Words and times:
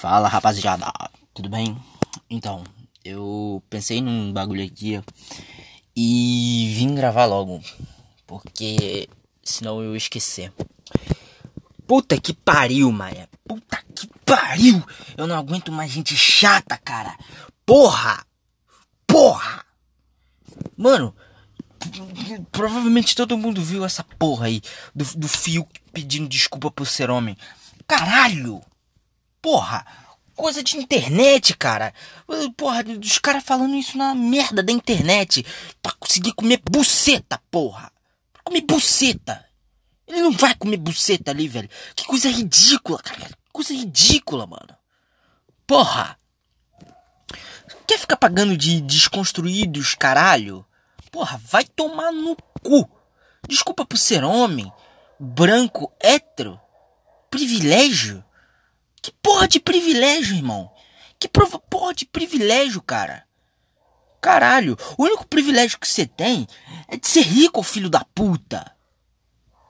Fala 0.00 0.28
rapaziada, 0.28 0.86
tudo 1.34 1.48
bem? 1.48 1.76
Então, 2.30 2.62
eu 3.04 3.60
pensei 3.68 4.00
num 4.00 4.32
bagulho 4.32 4.64
aqui 4.64 5.02
e 5.96 6.72
vim 6.76 6.94
gravar 6.94 7.24
logo, 7.24 7.60
porque 8.24 9.08
senão 9.42 9.82
eu 9.82 9.96
esquecer. 9.96 10.52
Puta 11.84 12.16
que 12.16 12.32
pariu, 12.32 12.92
Maia. 12.92 13.28
Puta 13.42 13.82
que 13.92 14.08
pariu. 14.24 14.80
Eu 15.16 15.26
não 15.26 15.36
aguento 15.36 15.72
mais 15.72 15.90
gente 15.90 16.16
chata, 16.16 16.78
cara. 16.78 17.18
Porra! 17.66 18.24
Porra! 19.04 19.64
Mano, 20.76 21.12
provavelmente 22.52 23.16
todo 23.16 23.36
mundo 23.36 23.60
viu 23.60 23.84
essa 23.84 24.04
porra 24.16 24.46
aí 24.46 24.62
do, 24.94 25.04
do 25.16 25.26
fio 25.26 25.66
pedindo 25.92 26.28
desculpa 26.28 26.70
por 26.70 26.86
ser 26.86 27.10
homem. 27.10 27.36
Caralho! 27.88 28.62
Porra! 29.48 29.82
Coisa 30.36 30.62
de 30.62 30.76
internet, 30.76 31.56
cara. 31.56 31.94
Porra, 32.54 32.84
os 33.02 33.16
caras 33.16 33.42
falando 33.42 33.76
isso 33.76 33.96
na 33.96 34.14
merda 34.14 34.62
da 34.62 34.70
internet. 34.70 35.42
Pra 35.80 35.90
conseguir 35.98 36.34
comer 36.34 36.60
buceta, 36.70 37.40
porra. 37.50 37.90
Pra 38.30 38.42
comer 38.42 38.60
buceta. 38.60 39.42
Ele 40.06 40.20
não 40.20 40.32
vai 40.32 40.54
comer 40.54 40.76
buceta 40.76 41.30
ali, 41.30 41.48
velho. 41.48 41.70
Que 41.96 42.04
coisa 42.04 42.28
ridícula, 42.28 42.98
cara. 42.98 43.20
Que 43.20 43.50
coisa 43.50 43.72
ridícula, 43.72 44.46
mano. 44.46 44.76
Porra. 45.66 46.18
Quer 47.86 47.98
ficar 47.98 48.18
pagando 48.18 48.54
de 48.54 48.82
desconstruídos, 48.82 49.94
caralho? 49.94 50.62
Porra, 51.10 51.40
vai 51.42 51.64
tomar 51.64 52.12
no 52.12 52.36
cu. 52.62 52.86
Desculpa 53.48 53.86
por 53.86 53.96
ser 53.96 54.22
homem, 54.24 54.70
branco, 55.18 55.90
hétero, 55.98 56.60
privilégio. 57.30 58.22
Que 59.08 59.14
porra 59.22 59.48
de 59.48 59.58
privilégio, 59.58 60.36
irmão? 60.36 60.70
Que 61.18 61.26
porra 61.26 61.94
de 61.94 62.04
privilégio, 62.04 62.82
cara? 62.82 63.24
Caralho, 64.20 64.76
o 64.98 65.04
único 65.04 65.26
privilégio 65.26 65.80
que 65.80 65.88
você 65.88 66.06
tem 66.06 66.46
é 66.86 66.94
de 66.98 67.08
ser 67.08 67.22
rico, 67.22 67.62
filho 67.62 67.88
da 67.88 68.04
puta. 68.04 68.70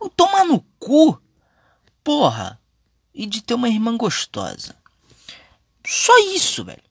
Ou 0.00 0.10
tomar 0.10 0.44
no 0.44 0.60
cu. 0.80 1.22
Porra. 2.02 2.60
E 3.14 3.26
de 3.26 3.40
ter 3.40 3.54
uma 3.54 3.68
irmã 3.68 3.96
gostosa. 3.96 4.74
Só 5.86 6.18
isso, 6.34 6.64
velho. 6.64 6.82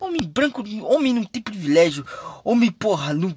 Homem 0.00 0.22
branco, 0.22 0.64
homem 0.84 1.12
não 1.12 1.24
tem 1.24 1.42
privilégio. 1.42 2.06
Homem, 2.42 2.72
porra, 2.72 3.12
não, 3.12 3.36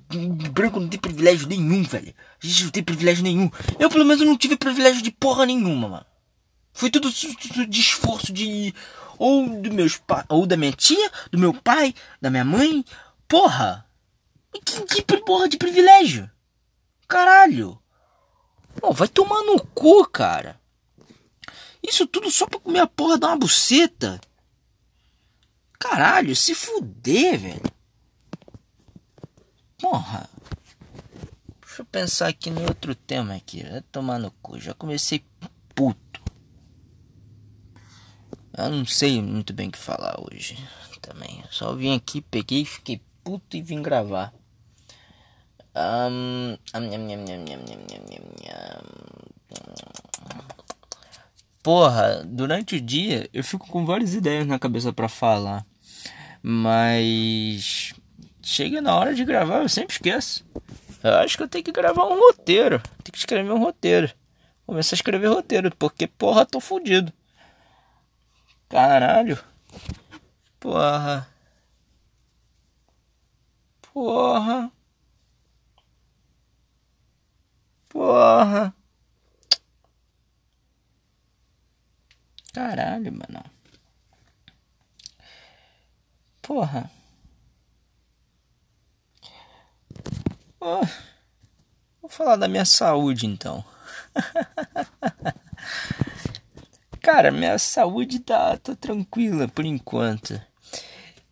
branco 0.53 0.79
não 0.79 0.87
tem 0.87 0.99
privilégio 0.99 1.45
nenhum, 1.45 1.83
velho. 1.83 2.15
A 2.41 2.47
gente 2.47 2.63
não 2.63 2.71
tem 2.71 2.81
privilégio 2.81 3.21
nenhum. 3.21 3.51
Eu, 3.77 3.89
pelo 3.89 4.05
menos, 4.05 4.25
não 4.25 4.37
tive 4.37 4.55
privilégio 4.55 5.01
de 5.01 5.11
porra 5.11 5.45
nenhuma, 5.45 5.89
mano. 5.89 6.05
Foi 6.75 6.91
tudo, 6.91 7.09
tudo 7.09 7.65
de 7.65 7.79
esforço 7.79 8.33
de. 8.33 8.75
Ou 9.17 9.47
do 9.61 9.73
meus 9.73 9.97
ou 10.27 10.45
da 10.45 10.57
minha 10.57 10.73
tia, 10.73 11.09
do 11.31 11.39
meu 11.39 11.53
pai, 11.53 11.95
da 12.21 12.29
minha 12.29 12.43
mãe. 12.43 12.83
Porra! 13.29 13.85
Que, 14.65 15.01
que 15.01 15.17
porra 15.21 15.47
de 15.47 15.57
privilégio? 15.57 16.29
Caralho! 17.07 17.81
Pô, 18.81 18.91
vai 18.91 19.07
tomar 19.07 19.41
no 19.43 19.65
cu, 19.67 20.05
cara. 20.09 20.59
Isso 21.81 22.05
tudo 22.05 22.29
só 22.29 22.45
pra 22.45 22.59
comer 22.59 22.79
a 22.79 22.87
porra 22.87 23.17
de 23.17 23.25
uma 23.25 23.37
buceta. 23.37 24.19
Caralho, 25.79 26.35
se 26.35 26.53
fuder, 26.53 27.39
velho. 27.39 27.73
Porra. 29.79 30.29
Deixa 31.65 31.81
eu 31.81 31.85
pensar 31.85 32.27
aqui 32.27 32.49
no 32.49 32.63
outro 32.63 32.93
tema 32.93 33.33
aqui. 33.33 33.63
Vai 33.63 33.81
tomar 33.81 34.19
no 34.19 34.31
cu. 34.41 34.59
Já 34.59 34.73
comecei 34.73 35.23
puto. 35.73 36.04
Eu 38.57 38.69
não 38.69 38.85
sei 38.85 39.21
muito 39.21 39.51
bem 39.53 39.67
o 39.67 39.71
que 39.71 39.77
falar 39.77 40.15
hoje 40.19 40.57
também. 41.01 41.43
Só 41.51 41.73
vim 41.75 41.93
aqui, 41.93 42.21
peguei, 42.21 42.63
fiquei 42.63 43.01
puto 43.23 43.57
e 43.57 43.61
vim 43.61 43.81
gravar. 43.81 44.33
Porra, 51.61 52.23
durante 52.23 52.75
o 52.75 52.81
dia 52.81 53.29
eu 53.33 53.43
fico 53.43 53.67
com 53.67 53.85
várias 53.85 54.13
ideias 54.13 54.47
na 54.47 54.57
cabeça 54.57 54.93
para 54.93 55.09
falar. 55.09 55.65
Mas 56.41 57.93
chega 58.41 58.81
na 58.81 58.95
hora 58.95 59.13
de 59.13 59.25
gravar, 59.25 59.63
eu 59.63 59.69
sempre 59.69 59.95
esqueço. 59.95 60.45
Eu 61.03 61.15
acho 61.15 61.35
que 61.35 61.43
eu 61.43 61.47
tenho 61.49 61.63
que 61.63 61.71
gravar 61.71 62.05
um 62.05 62.19
roteiro. 62.19 62.79
Tenho 63.03 63.11
que 63.11 63.17
escrever 63.17 63.51
um 63.51 63.59
roteiro. 63.59 64.09
Começar 64.65 64.95
a 64.95 64.97
escrever 64.97 65.27
roteiro, 65.27 65.75
porque 65.75 66.07
porra, 66.07 66.45
tô 66.45 66.59
fudido. 66.59 67.11
Caralho. 68.69 69.43
Porra. 70.59 71.27
Porra. 73.81 74.71
Porra. 77.89 78.73
Caralho, 82.53 83.11
mano. 83.11 83.43
Porra. 86.41 86.89
Oh. 90.59 90.81
Vou 92.01 92.09
falar 92.09 92.35
da 92.35 92.47
minha 92.47 92.65
saúde 92.65 93.25
então. 93.25 93.63
Cara, 97.05 97.29
minha 97.29 97.59
saúde 97.59 98.17
tá, 98.17 98.57
tá 98.57 98.75
tranquila 98.75 99.47
por 99.47 99.63
enquanto. 99.63 100.41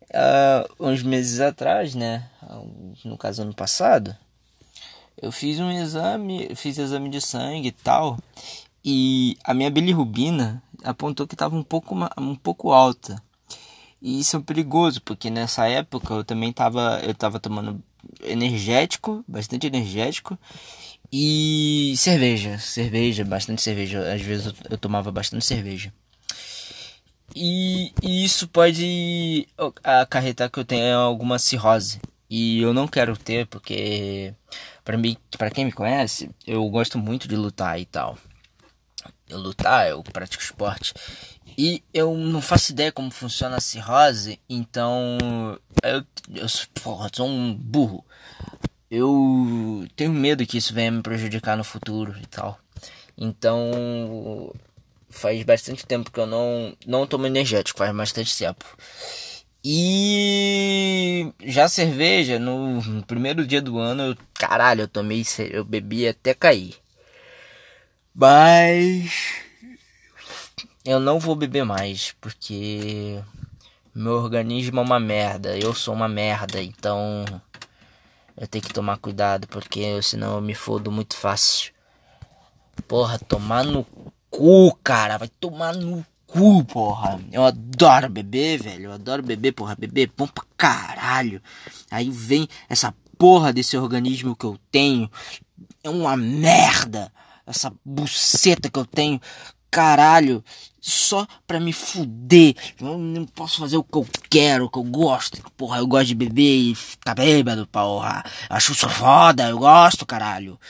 Uh, 0.08 0.86
uns 0.86 1.02
meses 1.02 1.40
atrás, 1.40 1.96
né? 1.96 2.30
No 3.04 3.18
caso, 3.18 3.42
ano 3.42 3.52
passado, 3.52 4.16
eu 5.20 5.32
fiz 5.32 5.58
um 5.58 5.72
exame, 5.72 6.54
fiz 6.54 6.78
exame 6.78 7.08
de 7.08 7.20
sangue 7.20 7.66
e 7.66 7.72
tal. 7.72 8.20
E 8.84 9.36
a 9.42 9.52
minha 9.52 9.68
bilirrubina 9.68 10.62
apontou 10.84 11.26
que 11.26 11.34
estava 11.34 11.56
um 11.56 11.64
pouco, 11.64 11.96
um 12.18 12.36
pouco 12.36 12.70
alta. 12.70 13.20
E 14.00 14.20
isso 14.20 14.36
é 14.36 14.40
perigoso, 14.40 15.02
porque 15.02 15.28
nessa 15.28 15.66
época 15.66 16.14
eu 16.14 16.24
também 16.24 16.50
estava 16.50 17.00
eu 17.02 17.16
tava 17.16 17.40
tomando 17.40 17.82
energético, 18.22 19.24
bastante 19.26 19.66
energético, 19.66 20.38
e 21.16 21.96
cerveja, 21.96 22.58
cerveja, 22.58 23.24
bastante 23.24 23.62
cerveja. 23.62 24.12
Às 24.12 24.20
vezes 24.20 24.46
eu, 24.46 24.52
eu 24.70 24.76
tomava 24.76 25.12
bastante 25.12 25.44
cerveja. 25.44 25.92
E, 27.32 27.92
e, 28.02 28.24
isso 28.24 28.48
pode 28.48 29.46
acarretar 29.84 30.50
que 30.50 30.58
eu 30.58 30.64
tenha 30.64 30.96
alguma 30.96 31.38
cirrose. 31.38 32.00
E 32.28 32.60
eu 32.60 32.74
não 32.74 32.88
quero 32.88 33.16
ter, 33.16 33.46
porque 33.46 34.34
para 34.84 34.98
mim, 34.98 35.16
para 35.38 35.52
quem 35.52 35.64
me 35.64 35.70
conhece, 35.70 36.28
eu 36.44 36.68
gosto 36.68 36.98
muito 36.98 37.28
de 37.28 37.36
lutar 37.36 37.78
e 37.78 37.84
tal. 37.84 38.18
Eu 39.28 39.38
lutar, 39.38 39.88
eu 39.88 40.02
pratico 40.02 40.42
esporte. 40.42 40.94
E 41.56 41.80
eu 41.94 42.12
não 42.16 42.42
faço 42.42 42.72
ideia 42.72 42.90
como 42.90 43.12
funciona 43.12 43.58
a 43.58 43.60
cirrose, 43.60 44.40
então 44.48 45.16
eu, 45.80 46.04
eu 46.34 46.46
porra, 46.82 47.08
sou 47.14 47.28
um 47.28 47.54
burro 47.54 48.04
eu 48.94 49.86
tenho 49.96 50.12
medo 50.12 50.46
que 50.46 50.58
isso 50.58 50.72
venha 50.72 50.90
me 50.90 51.02
prejudicar 51.02 51.56
no 51.56 51.64
futuro 51.64 52.14
e 52.22 52.26
tal. 52.26 52.58
Então, 53.16 54.52
faz 55.10 55.42
bastante 55.42 55.86
tempo 55.86 56.10
que 56.10 56.20
eu 56.20 56.26
não, 56.26 56.76
não 56.86 57.06
tomo 57.06 57.26
energético, 57.26 57.78
faz 57.78 57.94
bastante 57.94 58.36
tempo. 58.36 58.64
E 59.64 61.32
já 61.42 61.68
cerveja, 61.68 62.38
no, 62.38 63.02
primeiro 63.04 63.46
dia 63.46 63.62
do 63.62 63.78
ano, 63.78 64.02
eu, 64.02 64.16
caralho, 64.34 64.82
eu 64.82 64.88
tomei, 64.88 65.24
eu 65.50 65.64
bebi 65.64 66.06
até 66.06 66.34
cair. 66.34 66.74
Mas 68.14 69.10
eu 70.84 71.00
não 71.00 71.18
vou 71.18 71.34
beber 71.34 71.64
mais, 71.64 72.14
porque 72.20 73.20
meu 73.94 74.12
organismo 74.12 74.80
é 74.80 74.82
uma 74.82 75.00
merda, 75.00 75.56
eu 75.58 75.74
sou 75.74 75.94
uma 75.94 76.08
merda, 76.08 76.62
então 76.62 77.24
eu 78.36 78.46
tenho 78.48 78.64
que 78.64 78.72
tomar 78.72 78.98
cuidado, 78.98 79.46
porque 79.48 80.02
senão 80.02 80.36
eu 80.36 80.40
me 80.40 80.54
fodo 80.54 80.90
muito 80.90 81.16
fácil. 81.16 81.72
Porra, 82.88 83.18
tomar 83.18 83.64
no 83.64 83.86
cu, 84.28 84.76
cara. 84.82 85.18
Vai 85.18 85.28
tomar 85.28 85.74
no 85.74 86.04
cu, 86.26 86.64
porra. 86.64 87.20
Eu 87.30 87.44
adoro 87.44 88.08
beber, 88.08 88.60
velho. 88.60 88.86
Eu 88.86 88.92
adoro 88.92 89.22
beber, 89.22 89.52
porra. 89.52 89.76
Beber 89.76 90.08
é 90.08 90.12
bom 90.16 90.26
pra 90.26 90.44
caralho. 90.56 91.40
Aí 91.90 92.10
vem 92.10 92.48
essa 92.68 92.92
porra 93.16 93.52
desse 93.52 93.76
organismo 93.76 94.34
que 94.34 94.44
eu 94.44 94.58
tenho. 94.70 95.08
É 95.82 95.88
uma 95.88 96.16
merda. 96.16 97.12
Essa 97.46 97.72
buceta 97.84 98.70
que 98.70 98.78
eu 98.78 98.86
tenho 98.86 99.20
caralho 99.74 100.44
só 100.80 101.26
pra 101.48 101.58
me 101.58 101.72
fuder. 101.72 102.54
Eu 102.80 102.96
não 102.96 103.26
posso 103.26 103.58
fazer 103.58 103.76
o 103.76 103.82
que 103.82 103.98
eu 103.98 104.06
quero, 104.30 104.66
o 104.66 104.70
que 104.70 104.78
eu 104.78 104.84
gosto. 104.84 105.42
Porra, 105.56 105.78
eu 105.78 105.86
gosto 105.86 106.06
de 106.06 106.14
beber 106.14 106.70
e 106.70 106.74
ficar 106.76 107.16
bêbado, 107.16 107.66
porra. 107.66 108.24
Acho 108.48 108.70
isso 108.70 108.88
foda, 108.88 109.48
eu 109.48 109.58
gosto, 109.58 110.06
caralho. 110.06 110.60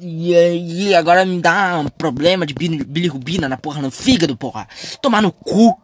E, 0.00 0.32
e 0.32 0.94
agora 0.94 1.26
me 1.26 1.40
dá 1.40 1.76
um 1.80 1.88
problema 1.88 2.46
de 2.46 2.54
bilirrubina 2.54 3.48
na 3.48 3.56
porra 3.56 3.82
no 3.82 3.90
fígado, 3.90 4.36
porra. 4.36 4.68
Tomar 5.02 5.20
no 5.20 5.32
cu. 5.32 5.76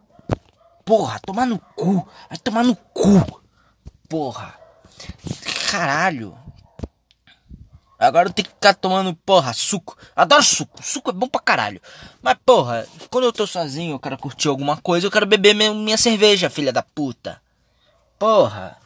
Porra, 0.84 1.18
tomar 1.18 1.46
no 1.46 1.58
cu. 1.74 2.06
Vai 2.28 2.38
tomar 2.38 2.62
no 2.62 2.76
cu. 2.76 3.42
Porra. 4.08 4.54
Caralho. 5.68 6.36
Agora 8.02 8.28
eu 8.28 8.32
tenho 8.32 8.48
que 8.48 8.54
ficar 8.54 8.74
tomando, 8.74 9.14
porra, 9.14 9.52
suco. 9.52 9.96
Adoro 10.16 10.42
suco. 10.42 10.82
Suco 10.82 11.10
é 11.10 11.12
bom 11.12 11.28
pra 11.28 11.40
caralho. 11.40 11.80
Mas, 12.20 12.36
porra, 12.44 12.84
quando 13.08 13.24
eu 13.24 13.32
tô 13.32 13.46
sozinho, 13.46 13.94
eu 13.94 14.00
quero 14.00 14.18
curtir 14.18 14.48
alguma 14.48 14.76
coisa, 14.76 15.06
eu 15.06 15.10
quero 15.10 15.24
beber 15.24 15.54
minha, 15.54 15.96
cerveja, 15.96 16.50
filha 16.50 16.72
da 16.72 16.82
puta. 16.82 17.40
Porra. 18.18 18.76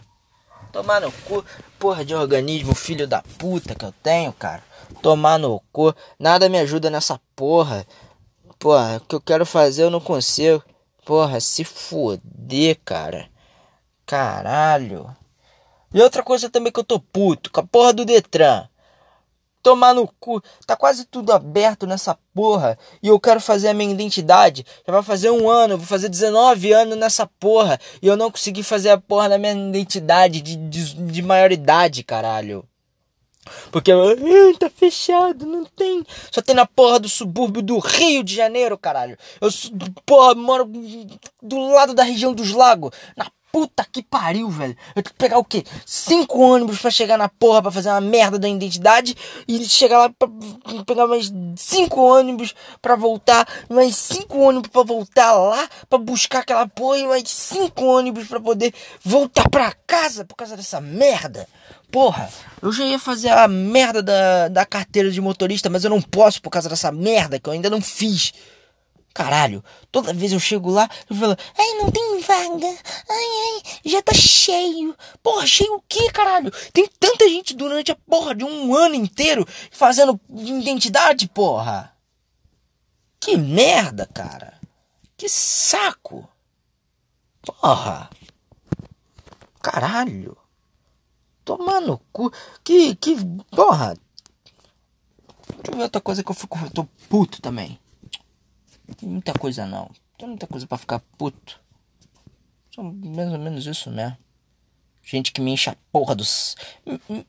Tomar 0.70 1.00
no 1.00 1.10
cu. 1.10 1.42
Porra 1.78 2.04
de 2.04 2.14
organismo, 2.14 2.74
filho 2.74 3.08
da 3.08 3.22
puta 3.38 3.74
que 3.74 3.86
eu 3.86 3.94
tenho, 4.02 4.34
cara. 4.34 4.62
Tomar 5.00 5.38
no 5.38 5.62
cu. 5.72 5.94
Nada 6.18 6.46
me 6.50 6.58
ajuda 6.58 6.90
nessa 6.90 7.18
porra. 7.34 7.86
Porra, 8.58 8.98
o 8.98 9.00
que 9.00 9.14
eu 9.14 9.20
quero 9.22 9.46
fazer 9.46 9.84
eu 9.84 9.90
não 9.90 10.00
consigo. 10.00 10.62
Porra, 11.06 11.40
se 11.40 11.64
foder, 11.64 12.78
cara. 12.84 13.30
Caralho. 14.04 15.16
E 15.94 16.02
outra 16.02 16.22
coisa 16.22 16.50
também 16.50 16.70
que 16.70 16.78
eu 16.78 16.84
tô 16.84 17.00
puto, 17.00 17.50
com 17.50 17.60
a 17.60 17.66
porra 17.66 17.94
do 17.94 18.04
Detran. 18.04 18.68
Tomar 19.66 19.94
no 19.94 20.06
cu. 20.20 20.40
Tá 20.64 20.76
quase 20.76 21.04
tudo 21.06 21.32
aberto 21.32 21.88
nessa 21.88 22.16
porra. 22.32 22.78
E 23.02 23.08
eu 23.08 23.18
quero 23.18 23.40
fazer 23.40 23.66
a 23.66 23.74
minha 23.74 23.92
identidade. 23.92 24.64
Já 24.86 24.92
vai 24.92 25.02
fazer 25.02 25.28
um 25.32 25.50
ano, 25.50 25.76
vou 25.76 25.84
fazer 25.84 26.08
19 26.08 26.72
anos 26.72 26.96
nessa 26.96 27.26
porra. 27.26 27.76
E 28.00 28.06
eu 28.06 28.16
não 28.16 28.30
consegui 28.30 28.62
fazer 28.62 28.90
a 28.90 28.96
porra 28.96 29.28
da 29.28 29.38
minha 29.38 29.54
identidade 29.54 30.40
de, 30.40 30.54
de, 30.54 30.94
de 30.94 31.20
maioridade, 31.20 32.04
caralho. 32.04 32.64
Porque 33.72 33.90
tá 34.60 34.70
fechado, 34.70 35.44
não 35.44 35.64
tem. 35.64 36.06
Só 36.30 36.40
tem 36.40 36.54
na 36.54 36.64
porra 36.64 37.00
do 37.00 37.08
subúrbio 37.08 37.60
do 37.60 37.80
Rio 37.80 38.22
de 38.22 38.36
Janeiro, 38.36 38.78
caralho. 38.78 39.18
Eu, 39.40 39.48
porra, 40.04 40.36
moro 40.36 40.70
do 41.42 41.58
lado 41.70 41.92
da 41.92 42.04
região 42.04 42.32
dos 42.32 42.52
lagos. 42.52 42.92
Na 43.16 43.26
Puta 43.56 43.86
que 43.90 44.02
pariu, 44.02 44.50
velho. 44.50 44.76
Eu 44.94 45.02
tenho 45.02 45.14
que 45.14 45.14
pegar 45.14 45.38
o 45.38 45.44
quê? 45.44 45.64
Cinco 45.86 46.38
ônibus 46.40 46.78
para 46.78 46.90
chegar 46.90 47.16
na 47.16 47.26
porra 47.26 47.62
pra 47.62 47.70
fazer 47.70 47.88
uma 47.88 48.02
merda 48.02 48.38
da 48.38 48.46
identidade. 48.46 49.16
E 49.48 49.64
chegar 49.64 49.96
lá 49.96 50.10
pra 50.10 50.28
pegar 50.86 51.06
mais 51.06 51.32
cinco 51.56 52.02
ônibus 52.02 52.54
para 52.82 52.96
voltar. 52.96 53.48
Mais 53.70 53.96
cinco 53.96 54.40
ônibus 54.40 54.68
para 54.68 54.82
voltar 54.82 55.32
lá. 55.32 55.66
para 55.88 55.98
buscar 55.98 56.40
aquela 56.40 56.68
porra. 56.68 56.98
E 56.98 57.06
mais 57.06 57.30
cinco 57.30 57.86
ônibus 57.86 58.28
para 58.28 58.38
poder 58.38 58.74
voltar 59.02 59.48
pra 59.48 59.72
casa 59.86 60.26
por 60.26 60.36
causa 60.36 60.54
dessa 60.54 60.78
merda. 60.78 61.48
Porra, 61.90 62.28
eu 62.60 62.70
já 62.70 62.84
ia 62.84 62.98
fazer 62.98 63.30
a 63.30 63.48
merda 63.48 64.02
da, 64.02 64.48
da 64.48 64.66
carteira 64.66 65.10
de 65.10 65.18
motorista, 65.18 65.70
mas 65.70 65.82
eu 65.82 65.88
não 65.88 66.02
posso 66.02 66.42
por 66.42 66.50
causa 66.50 66.68
dessa 66.68 66.92
merda 66.92 67.40
que 67.40 67.48
eu 67.48 67.54
ainda 67.54 67.70
não 67.70 67.80
fiz. 67.80 68.34
Caralho, 69.16 69.64
toda 69.90 70.12
vez 70.12 70.30
eu 70.30 70.38
chego 70.38 70.68
lá, 70.68 70.90
eu 71.08 71.16
falo, 71.16 71.34
ai, 71.56 71.72
não 71.78 71.90
tem 71.90 72.20
vaga, 72.20 72.66
ai, 72.66 72.74
ai, 73.08 73.62
já 73.82 74.02
tá 74.02 74.12
cheio. 74.12 74.94
Porra, 75.22 75.46
cheio 75.46 75.76
o 75.76 75.82
quê, 75.88 76.10
caralho? 76.12 76.52
Tem 76.70 76.86
tanta 77.00 77.26
gente 77.26 77.54
durante 77.54 77.90
a 77.90 77.96
porra 77.96 78.34
de 78.34 78.44
um 78.44 78.74
ano 78.74 78.94
inteiro 78.94 79.48
fazendo 79.70 80.20
identidade, 80.28 81.26
porra. 81.28 81.96
Que 83.18 83.38
merda, 83.38 84.04
cara. 84.04 84.60
Que 85.16 85.30
saco. 85.30 86.28
Porra. 87.40 88.10
Caralho. 89.62 90.36
Tomar 91.42 91.80
no 91.80 91.96
cu. 92.12 92.30
Que, 92.62 92.94
que, 92.96 93.16
porra. 93.50 93.96
Deixa 95.48 95.70
eu 95.70 95.76
ver 95.78 95.84
outra 95.84 96.02
coisa 96.02 96.22
que 96.22 96.30
eu 96.30 96.34
fico, 96.34 96.58
eu 96.58 96.70
tô 96.70 96.84
puto 97.08 97.40
também. 97.40 97.80
Muita 99.02 99.32
coisa 99.34 99.66
não. 99.66 99.90
Tem 100.18 100.28
muita 100.28 100.46
coisa 100.46 100.66
para 100.66 100.78
ficar 100.78 101.00
puto. 101.18 101.60
Só 102.74 102.82
mais 102.82 103.32
ou 103.32 103.38
menos 103.38 103.66
isso 103.66 103.90
mesmo. 103.90 104.16
Gente 105.02 105.30
que 105.30 105.40
me 105.40 105.52
enche 105.52 105.70
a 105.70 105.76
porra 105.92 106.16
dos. 106.16 106.56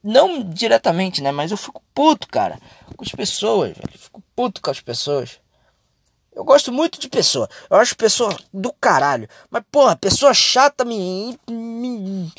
Não 0.04 0.44
diretamente, 0.44 1.22
né? 1.22 1.32
Mas 1.32 1.52
eu 1.52 1.58
fico 1.58 1.84
puto, 1.94 2.28
cara. 2.28 2.60
Com 2.96 3.04
as 3.04 3.12
pessoas, 3.12 3.78
velho. 3.78 3.90
Eu 3.94 4.00
fico 4.00 4.24
puto 4.36 4.62
com 4.62 4.72
as 4.72 4.82
pessoas. 4.82 5.40
Eu 6.34 6.44
gosto 6.44 6.72
muito 6.72 7.00
de 7.00 7.08
pessoa. 7.08 7.48
Eu 7.70 7.78
acho 7.78 7.96
pessoa 7.96 8.36
do 8.54 8.74
caralho. 8.74 9.30
Mas, 9.50 9.64
porra, 9.72 9.96
pessoa 9.96 10.34
chata 10.34 10.84
me. 10.84 11.38
me... 11.50 12.32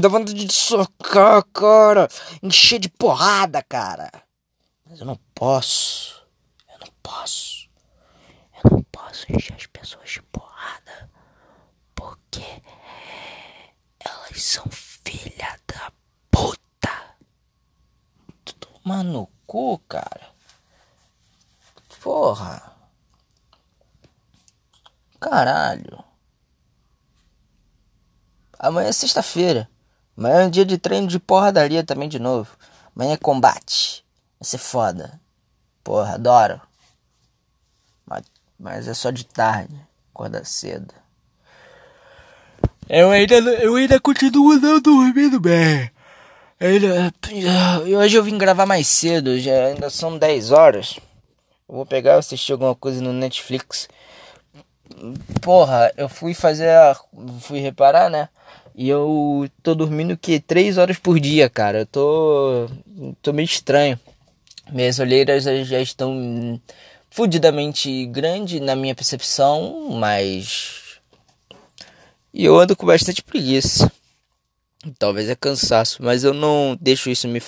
Dá 0.00 0.08
vontade 0.08 0.42
de 0.44 0.52
socar, 0.52 1.44
cara. 1.52 2.08
Encher 2.42 2.78
de 2.78 2.88
porrada, 2.88 3.62
cara. 3.62 4.10
Mas 4.88 5.00
eu 5.00 5.06
não 5.06 5.18
posso. 5.34 6.22
Eu 6.72 6.78
não 6.80 6.92
posso. 7.02 7.61
Posso 9.22 9.32
encher 9.32 9.54
as 9.54 9.66
pessoas 9.66 10.10
de 10.10 10.22
porrada. 10.22 11.10
Porque 11.94 12.62
elas 14.00 14.42
são 14.42 14.64
filha 14.70 15.60
da 15.66 15.92
puta. 16.30 17.16
Toma 18.58 19.04
no 19.04 19.28
cu, 19.46 19.78
cara. 19.88 20.32
Porra. 22.02 22.72
Caralho. 25.20 26.02
Amanhã 28.58 28.88
é 28.88 28.92
sexta-feira. 28.92 29.70
Amanhã 30.16 30.42
é 30.42 30.46
um 30.46 30.50
dia 30.50 30.64
de 30.64 30.78
treino 30.78 31.06
de 31.06 31.20
porradaria 31.20 31.84
também 31.84 32.08
de 32.08 32.18
novo. 32.18 32.56
Amanhã 32.94 33.12
é 33.12 33.16
combate. 33.16 34.04
Vai 34.40 34.48
ser 34.48 34.58
foda. 34.58 35.20
Porra, 35.84 36.14
adoro. 36.14 36.60
Mas 38.62 38.86
é 38.86 38.94
só 38.94 39.10
de 39.10 39.26
tarde, 39.26 39.74
acorda 40.14 40.44
cedo. 40.44 40.94
Eu 42.88 43.10
ainda, 43.10 43.34
eu 43.34 43.74
ainda 43.74 43.98
continuo 43.98 44.54
não 44.60 44.80
dormindo 44.80 45.40
bem. 45.40 45.90
Ainda, 46.60 47.12
hoje 47.98 48.16
eu 48.16 48.22
vim 48.22 48.38
gravar 48.38 48.64
mais 48.64 48.86
cedo, 48.86 49.36
já 49.40 49.66
ainda 49.66 49.90
são 49.90 50.16
10 50.16 50.52
horas. 50.52 51.00
Eu 51.68 51.74
vou 51.74 51.84
pegar 51.84 52.14
e 52.14 52.18
assistir 52.18 52.52
alguma 52.52 52.72
coisa 52.72 53.02
no 53.02 53.12
Netflix. 53.12 53.88
Porra, 55.40 55.92
eu 55.96 56.08
fui 56.08 56.32
fazer 56.32 56.70
a. 56.70 56.96
fui 57.40 57.58
reparar, 57.58 58.08
né? 58.08 58.28
E 58.76 58.88
eu 58.88 59.50
tô 59.60 59.74
dormindo 59.74 60.16
que 60.16 60.38
3 60.38 60.78
horas 60.78 61.00
por 61.00 61.18
dia, 61.18 61.50
cara. 61.50 61.80
Eu 61.80 61.86
tô. 61.86 62.68
tô 63.20 63.32
meio 63.32 63.46
estranho. 63.46 63.98
Minhas 64.70 65.00
olheiras 65.00 65.42
já 65.42 65.80
estão 65.80 66.60
fudidamente 67.12 68.06
grande 68.06 68.58
na 68.58 68.74
minha 68.74 68.94
percepção, 68.94 69.90
mas. 69.90 70.98
E 72.32 72.44
eu 72.44 72.58
ando 72.58 72.74
com 72.74 72.86
bastante 72.86 73.22
preguiça. 73.22 73.92
Talvez 74.98 75.28
é 75.28 75.36
cansaço, 75.36 76.02
mas 76.02 76.24
eu 76.24 76.32
não 76.32 76.76
deixo 76.80 77.10
isso 77.10 77.28
me 77.28 77.40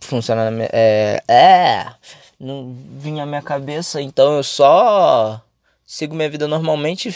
funcionar 0.00 0.44
na 0.44 0.50
minha. 0.50 0.68
É. 0.72 1.22
É! 1.28 1.94
Não 2.38 2.76
vinha 2.98 3.22
à 3.22 3.26
minha 3.26 3.40
cabeça, 3.40 4.02
então 4.02 4.36
eu 4.36 4.42
só 4.42 5.40
sigo 5.86 6.14
minha 6.14 6.28
vida 6.28 6.48
normalmente 6.48 7.14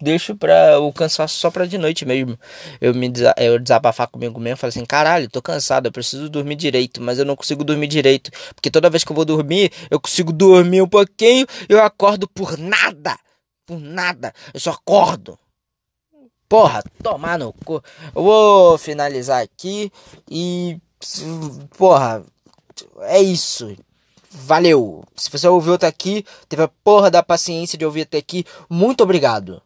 deixo 0.00 0.36
pra 0.36 0.78
o 0.80 0.92
cansaço 0.92 1.38
só 1.38 1.50
pra 1.50 1.66
de 1.66 1.78
noite 1.78 2.04
mesmo. 2.04 2.38
Eu 2.80 2.94
me 2.94 3.12
eu 3.38 3.58
desabafar 3.58 4.08
comigo 4.08 4.38
mesmo, 4.38 4.56
falo 4.56 4.68
assim, 4.68 4.84
caralho, 4.84 5.30
tô 5.30 5.40
cansado, 5.42 5.86
eu 5.86 5.92
preciso 5.92 6.28
dormir 6.28 6.56
direito, 6.56 7.00
mas 7.02 7.18
eu 7.18 7.24
não 7.24 7.36
consigo 7.36 7.64
dormir 7.64 7.88
direito, 7.88 8.30
porque 8.54 8.70
toda 8.70 8.90
vez 8.90 9.04
que 9.04 9.12
eu 9.12 9.16
vou 9.16 9.24
dormir, 9.24 9.72
eu 9.90 10.00
consigo 10.00 10.32
dormir 10.32 10.82
um 10.82 10.88
pouquinho, 10.88 11.46
eu 11.68 11.82
acordo 11.82 12.28
por 12.28 12.58
nada. 12.58 13.18
Por 13.66 13.80
nada, 13.80 14.32
eu 14.54 14.60
só 14.60 14.70
acordo. 14.70 15.36
Porra, 16.48 16.84
tomar 17.02 17.36
no 17.36 17.52
cu. 17.52 17.82
Eu 18.14 18.22
vou 18.22 18.78
finalizar 18.78 19.42
aqui 19.42 19.90
e 20.30 20.78
porra, 21.76 22.24
é 23.00 23.20
isso. 23.20 23.76
Valeu. 24.30 25.04
Se 25.16 25.30
você 25.30 25.48
ouviu 25.48 25.74
até 25.74 25.86
aqui, 25.86 26.24
teve 26.48 26.62
a 26.62 26.68
porra 26.68 27.10
da 27.10 27.22
paciência 27.22 27.76
de 27.76 27.84
ouvir 27.84 28.02
até 28.02 28.18
aqui, 28.18 28.44
muito 28.70 29.02
obrigado. 29.02 29.62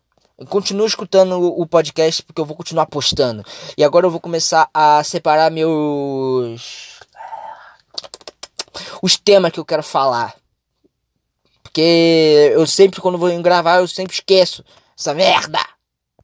Continua 0.48 0.86
escutando 0.86 1.38
o 1.40 1.66
podcast 1.66 2.22
porque 2.22 2.40
eu 2.40 2.46
vou 2.46 2.56
continuar 2.56 2.86
postando. 2.86 3.44
E 3.76 3.84
agora 3.84 4.06
eu 4.06 4.10
vou 4.10 4.20
começar 4.20 4.68
a 4.72 5.02
separar 5.04 5.50
meus. 5.50 7.00
Os 9.02 9.16
temas 9.16 9.52
que 9.52 9.60
eu 9.60 9.64
quero 9.64 9.82
falar. 9.82 10.34
Porque 11.62 12.52
eu 12.52 12.66
sempre, 12.66 13.00
quando 13.00 13.18
vou 13.18 13.42
gravar, 13.42 13.78
eu 13.80 13.88
sempre 13.88 14.14
esqueço 14.14 14.64
essa 14.98 15.14
merda. 15.14 15.60